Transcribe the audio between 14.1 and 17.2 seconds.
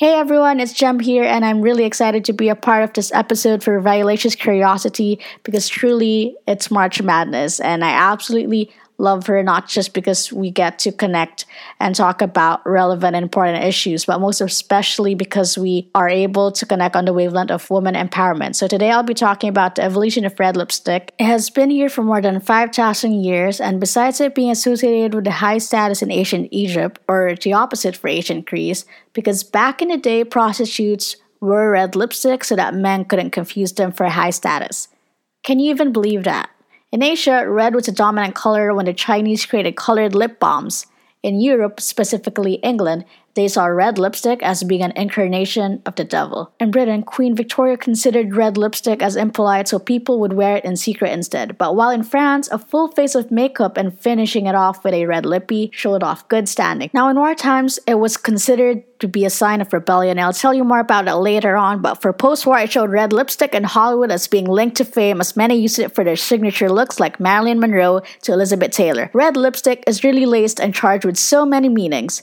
most especially because we are able to connect on the